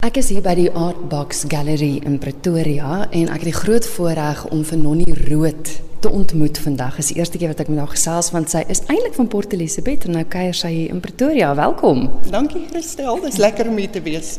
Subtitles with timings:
[0.00, 4.46] Ek is hier by die Artbox Gallery in Pretoria en ek het die groot voorreg
[4.48, 6.96] om vir Nonnie Rood te ontmoet vandag.
[6.96, 9.28] Dit is die eerste keer wat ek met haar gesels want sy is eintlik van
[9.28, 11.50] Port Elizabeth en nou kuier sy hier in Pretoria.
[11.58, 12.06] Welkom.
[12.32, 14.38] Dankie Christel, dis lekker om hier te wees.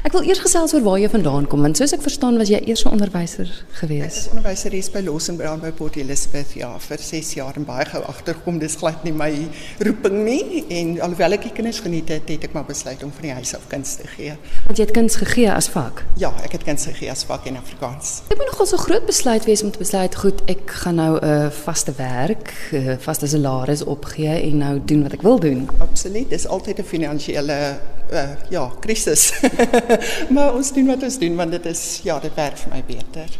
[0.00, 2.56] Ek wil eers gesels oor waar jy vandaan kom want soos ek verstaan was jy
[2.64, 4.16] eers 'n onderwyser Ek gewees.
[4.16, 7.84] is onderwyseres by Loss and Brown by Port Elizabeth ja vir 6 jaar en baie
[7.84, 9.30] gou agterkom dis glad nie my
[9.78, 13.22] roeping nie en alhoewel ek die kinders geniet het, het ek maar besluit om van
[13.22, 14.32] die huis af kuns te gee.
[14.66, 16.02] Want jy het kuns gegee as vak.
[16.16, 18.22] Ja, ek het kuns gegee as vak in Afrikaans.
[18.28, 21.50] Dit moet nogal so groot besluit wees om te besluit goed, ek gaan nou 'n
[21.50, 25.68] vaste werk, 'n vaste salaris opgee en nou doen wat ek wil doen.
[25.78, 27.78] Absoluut, dis altyd 'n finansiële
[28.12, 29.30] uh, ja, krisis.
[30.34, 33.38] maar ons doen wat ons doen want dit is ja, dit werk vir my beter.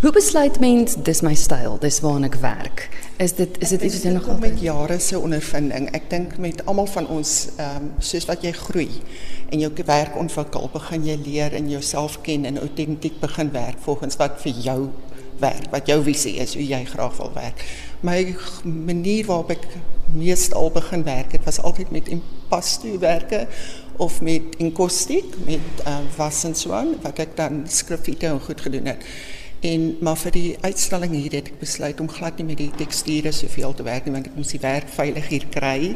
[0.00, 2.86] Hoe besluit mens dis my styl, dis waarna ek werk?
[3.20, 5.90] Is dit is dit iets wat jy nog altyd met jare se ondervinding.
[5.96, 8.88] Ek dink met almal van ons ehm um, soos wat jy groei
[9.52, 14.16] en jou werk ontwikkel, begin jy leer en jouself ken en autentiek begin werk volgens
[14.20, 14.78] wat vir jou
[15.40, 17.60] werk, wat jou visie is, hoe jy graag wil werk.
[18.04, 19.66] My g- manier waarop ek
[20.16, 23.46] meestal begin werk, het was altyd met impasto werke
[24.00, 28.88] of met enkostiek, met uh, was en aan, wat ek dan skriffiete en goed gedoen
[28.94, 29.04] het.
[29.60, 33.32] En maar vir die uitstalling hier het ek besluit om glad nie met die teksture
[33.36, 35.90] soveel te werk nie want ek moes die werk veilig hier kry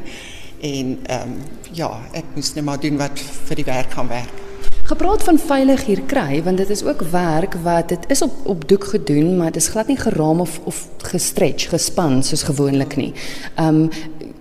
[0.60, 1.38] en ehm um,
[1.72, 4.42] ja, ek moes net maar doen wat vir die werk gaan werk.
[4.84, 8.69] Gepraat van veilig hier kry, want dit is ook werk wat dit is op op
[8.69, 13.12] doek gedoen, maar dit is glad nie geraam of of gestretch, gespan soos gewoonlik nie.
[13.56, 13.88] Um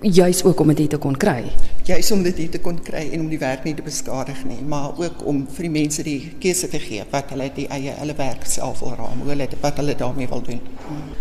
[0.04, 1.44] juis ook om dit hier te kon kry.
[1.88, 4.60] Juis om dit hier te kon kry en om die werk nie te beskadig nie,
[4.68, 8.16] maar ook om vir die mense die keuse te gee wat hulle die eie hulle
[8.18, 10.62] werk self wil raam, hoe hulle wat hulle daarmee wil doen.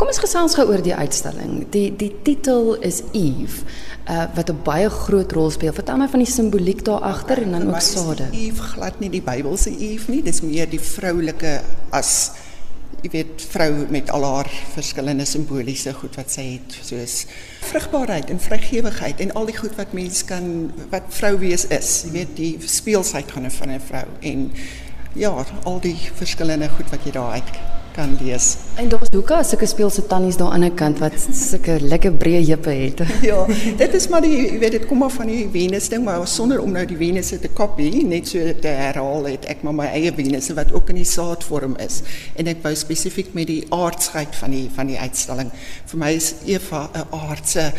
[0.01, 1.63] Kom ons gesels gou oor die uitstalling.
[1.75, 3.63] Die die titel is Eve,
[4.09, 5.73] uh, wat 'n baie groot rol speel.
[5.73, 8.29] Vertel my van die simboliek daar agter en dan ook sade.
[8.33, 11.61] Eve glad nie die Bybelse Eve nie, dis meer die vroulike
[11.91, 12.33] as
[13.03, 17.17] jy weet vrou met al haar verskillende simboliese goed wat sy het soos
[17.67, 21.91] vrugbaarheid en vrygewigheid en al die goed wat mens kan wat vrou wees is.
[22.07, 24.53] Jy weet die speelsheid gaan van 'n vrou en
[25.15, 29.67] ja al die verskillende goed wat jy daar uit kan lees En daar's hoeka sulke
[29.67, 33.03] speelse tannies daar aan die kant wat sulke lekker breë heupe het.
[33.31, 33.43] ja,
[33.79, 36.63] dit is maar die jy weet dit kom maar van die Venus ding, maar sonder
[36.63, 40.13] om nou die Venus te kopie, net so te herhaal het ek maar my eie
[40.17, 42.01] Venus wat ook in die saadvorm is.
[42.41, 45.53] En ek wou spesifiek met die aardskheid van die van die uitstalling.
[45.93, 47.73] Vir my is Eva 'n aardse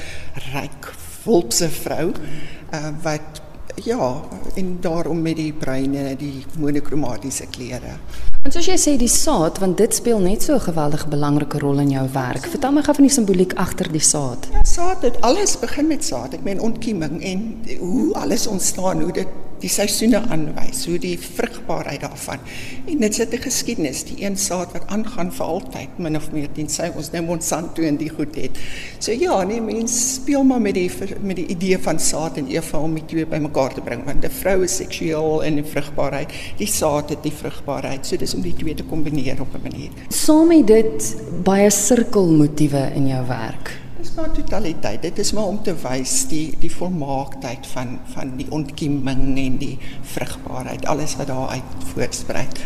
[0.54, 0.94] ryk
[1.24, 3.42] volkse vrou uh, wat
[3.84, 4.22] ja,
[4.56, 7.98] en daarom met die bruine, die monokromatiese klere.
[8.44, 11.80] En soos jy sê die saad, want dit speel net so 'n geweldige belangrike rol
[11.80, 12.44] in jou werk.
[12.54, 14.50] Vertel my gou van die simboliek agter die saad.
[14.52, 16.34] Ja, saad, dit alles begin met saad.
[16.34, 19.28] Ek meen ontkieming en hoe alles ontstaan, hoe dit
[19.64, 22.44] die seisoene aanwys, hoe die vrugbaarheid daarvan.
[22.90, 26.50] En dit sit 'n geskiedenis, die een saad wat aangaan vir altyd, min of meer
[26.52, 28.58] tensy ons nou Monsanto en die goed het.
[29.00, 30.92] So ja, nee, mens speel maar met die
[31.22, 34.30] met die idee van saad en Eva om die twee bymekaar te bring, want 'n
[34.30, 38.06] vrou is seksueel en die vrugbaarheid, die saad het die vrugbaarheid.
[38.06, 39.90] So dis om die twee te kombineer op 'n manier.
[40.10, 43.83] Saam met dit baie sirkelmotiewe in jou werk.
[44.16, 45.02] Maar totaliteit.
[45.02, 49.78] Dit is maar om te wys die die volmaaktheid van van die ontkieming en die
[50.02, 52.62] vrugbaarheid, alles wat daaruit voortspruit.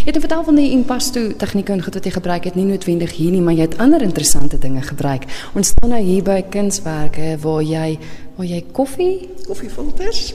[0.00, 3.12] Jy het vertel van die impasto tegnieke en goed wat jy gebruik het, nie noodwendig
[3.18, 5.28] hier nie, maar jy het ander interessante dinge gebruik.
[5.54, 7.98] Ons staan nou hier by kunswerke waar jy
[8.38, 9.14] waar jy koffie
[9.46, 10.34] Koffiefilters.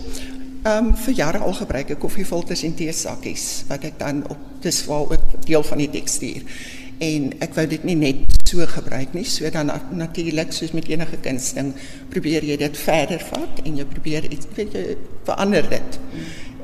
[0.66, 4.85] Ehm um, vir jare al gebruik ek koffiefilters en teesakkies wat ek dan op dis
[4.85, 6.41] waar ook deel van die tekstuur.
[7.03, 8.16] En ek wou dit nie net
[8.47, 11.73] so gebruik nie, so dan na- natuurlik soos met enige kunsting
[12.09, 14.97] probeer jy dit verder vat en jy probeer iets weet jy
[15.28, 16.00] verander dit.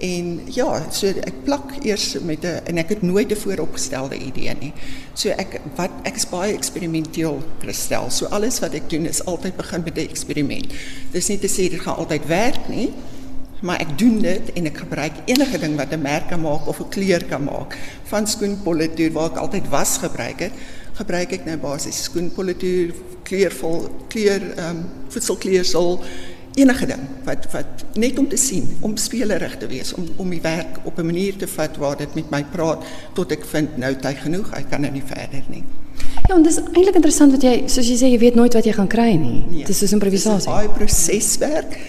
[0.01, 4.73] En ja, so plak eers met 'n en ek het nooit 'n vooropgestelde idee nie.
[5.13, 8.09] So ek wat ek is baie eksperimenteel kristel.
[8.09, 10.73] So alles wat ek doen is altyd begin met 'n eksperiment.
[11.11, 12.67] Dis nie te sê dit gaan altyd werk
[13.61, 16.79] maar ik doe dit en ik gebruik enige ding wat een merk kan maken of
[16.79, 17.77] een kleur kan maken.
[18.03, 20.51] Van schoenpolituur, waar ik altijd was gebruik het,
[20.93, 22.93] gebruik ik nou basis schoenpolituur,
[23.23, 26.03] kleurvol, kleur, ehm, um, voedselkleersel,
[26.53, 26.99] enige ding.
[27.23, 30.97] Wat, wat, net om te zien, om spelerig te wees, om, om die werk op
[30.97, 32.83] een manier te vatten waar het met mij praat,
[33.13, 35.63] tot ik vind, nou tijd genoeg, ik kan nou er niet verder nie.
[36.27, 38.63] Ja, en dat is eigenlijk interessant wat jij, zoals je zei, je weet nooit wat
[38.63, 39.45] je gaat krijgen.
[39.49, 40.51] Nee, het is dus improvisatie.
[40.51, 41.79] Het is een proceswerk.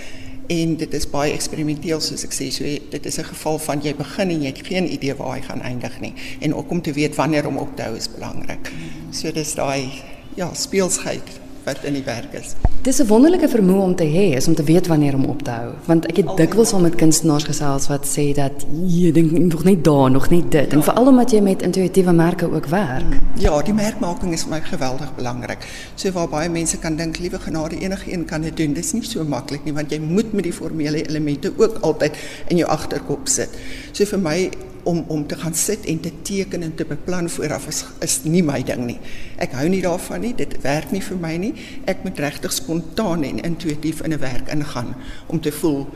[0.53, 2.49] En dit is baie eksperimenteel soos ek sê.
[2.55, 5.43] So dit is 'n geval van jy begin en jy het geen idee waar jy
[5.43, 8.73] gaan eindig nie en ook om te weet wanneer om op te hou is belangrik.
[9.11, 10.03] So dis daai
[10.37, 15.25] ja, speelsheid Het is een wonderlijke vermoe om te hebben, om te weten wanneer om
[15.25, 15.75] op te houden.
[15.85, 18.53] Want ik heb oh dikwijls al met kunstenaars gezels wat zei dat
[18.87, 20.73] je denkt nog niet daar, nog niet dit.
[20.73, 23.05] En vooral omdat je met intuïtieve merken ook werkt.
[23.05, 23.21] Mm.
[23.35, 25.67] Ja, die merkmaking is voor mij geweldig belangrijk.
[25.95, 28.73] Zo so, waarbij mensen kan denken, lieve genade, kan dit doen.
[28.75, 32.17] Dat is niet zo makkelijk, nie, want je moet met die formele elementen ook altijd
[32.49, 33.61] in je achterkop zitten.
[33.91, 34.51] So, voor mij
[34.83, 38.43] om om te gaan sit en te teken en te beplan vooraf is is nie
[38.43, 38.99] my ding nie.
[39.37, 40.35] Ek hou nie daarvan nie.
[40.35, 41.53] Dit werk nie vir my nie.
[41.85, 44.95] Ek moet regtig spontaan en intuïtief in 'n werk ingaan
[45.27, 45.87] om te voel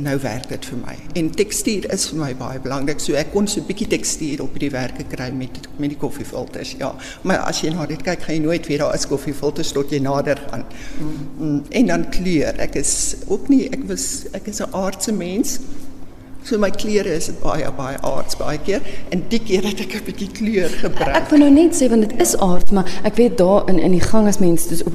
[0.00, 0.94] nou werk dit vir my.
[1.18, 3.00] En tekstuur is vir my baie belangrik.
[3.02, 6.74] So ek kon so 'n bietjie tekstuur op die werke kry met met die koffiefilters.
[6.78, 9.90] Ja, maar as jy na dit kyk, gaan jy nooit weet daar is koffiefilters tot
[9.90, 10.64] jy nader gaan.
[11.38, 11.62] Mm.
[11.70, 12.58] En dan kleur.
[12.58, 15.60] Ek is ook nie ek was ek is 'n aardse mens.
[16.44, 18.82] So my klere is baie baie aards baie keer
[19.14, 21.16] en die keer het ek 'n bietjie kleur gebruik.
[21.16, 23.92] Ek wil nou net sê want dit is aard, maar ek weet daar in in
[23.92, 24.92] die gang as mense dis op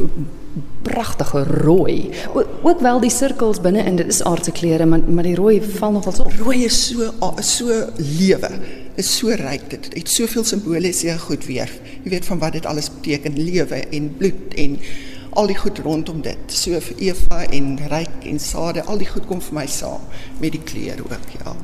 [0.83, 2.11] pragtige rooi.
[2.33, 5.61] O, ook wel die sirkels binne in dit is aardse kleure, maar maar die rooi
[5.61, 6.27] val nogal so.
[6.37, 8.51] Rooi is so so lewe.
[8.95, 9.89] Is so ryk dit.
[9.93, 10.43] Het soveel
[11.01, 11.69] jy goed weer.
[12.03, 14.79] Jy weet van wat dit alles beteken, lewe en bloed en
[15.29, 16.37] al die goed rondom dit.
[16.47, 20.01] So vir Eva en ryk en sade, al die goed kom vir my saam
[20.39, 21.55] met die kleur ook, ja.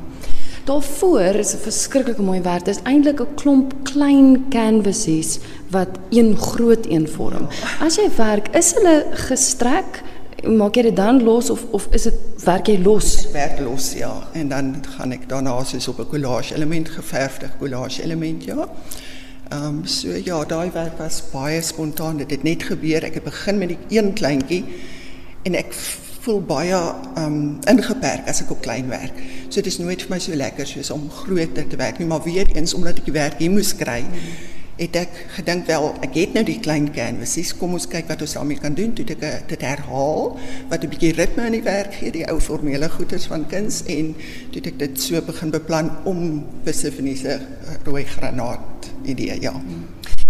[0.66, 2.64] Daarvoor is 'n verskriklike mooi werk.
[2.64, 5.38] Dit is eintlik 'n klomp klein canvases
[5.70, 7.48] wat een groot een vorm.
[7.80, 10.02] As jy werk, is hulle gestrek?
[10.44, 12.14] Maak jy dit dan los of of is dit
[12.44, 13.26] werk jy los?
[13.26, 14.28] Ek werk los, ja.
[14.32, 18.68] En dan gaan ek daarna soos op 'n collage element geverfde collage element, ja.
[19.48, 22.16] Ehm um, so ja, daai werk was baie spontaan.
[22.16, 23.04] Dit het net gebeur.
[23.06, 24.64] Ek het begin met die een kleintjie
[25.46, 25.70] en ek
[26.26, 27.36] voel baie ehm um,
[27.70, 29.14] ingeperk as ek op klein werk.
[29.46, 32.24] So dit is nooit vir my so lekker soos om groter te werk nie, maar
[32.26, 34.00] weer eens omdat ek die werk hier moes kry.
[34.80, 38.34] Het ek gedink wel, ek het nou die klein canvases, kom ons kyk wat ons
[38.36, 38.90] daarmee kan doen.
[38.98, 40.34] Toe ek eh, dit herhaal
[40.72, 44.16] wat 'n bietjie ritme in die werk gee, die ou formele goeders van kuns en
[44.50, 47.38] toe ek dit so begin beplan om Persephone se
[47.86, 49.54] rooi granaat idee, ja.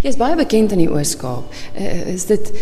[0.03, 1.55] Jy is baie bekend in die Oos-Kaap.
[1.75, 2.53] Uh, is dit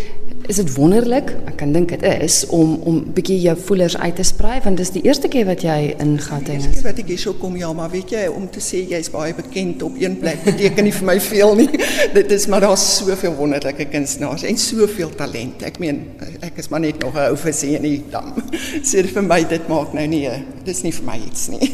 [0.45, 1.31] is dit wonderlik?
[1.49, 4.91] Ek kan dink dit is om om bietjie jou voelers uit te sprei want dis
[4.93, 6.67] die eerste keer wat jy in Gauteng is.
[6.77, 9.33] Dis wat ek hier so kom ja, maar weet jy om te sê jy's baie
[9.37, 11.67] bekend op een plek beteken nie vir my veel nie.
[12.17, 15.65] dit is maar daar's soveel wonderlike kunstenaars en soveel talent.
[15.65, 16.03] Ek meen
[16.45, 18.33] ek is maar net nog 'n ou visie in die dam.
[18.89, 20.29] so vir my dit maak nou nie
[20.65, 21.73] dis nie vir my iets nie.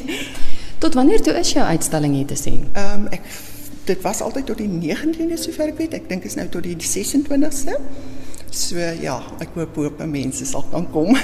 [0.80, 2.66] Tot wanneer toe is jou uitstalling hier te sien?
[2.74, 3.50] Ehm um, ek
[3.86, 5.95] dit was altyd tot die 19de sover ek weet.
[5.98, 7.78] Ek dink is nou tot die 26ste.
[8.51, 11.16] So ja, ek hoop hoop mense sal kan kom.